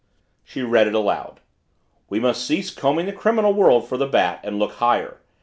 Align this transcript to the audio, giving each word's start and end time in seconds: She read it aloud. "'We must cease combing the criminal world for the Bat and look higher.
She 0.43 0.63
read 0.63 0.87
it 0.87 0.95
aloud. 0.95 1.41
"'We 2.09 2.21
must 2.21 2.43
cease 2.47 2.71
combing 2.71 3.05
the 3.05 3.13
criminal 3.13 3.53
world 3.53 3.87
for 3.87 3.97
the 3.97 4.07
Bat 4.07 4.39
and 4.43 4.57
look 4.57 4.71
higher. 4.77 5.19